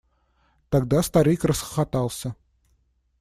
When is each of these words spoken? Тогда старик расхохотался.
Тогда 0.69 1.03
старик 1.03 1.43
расхохотался. 1.45 2.33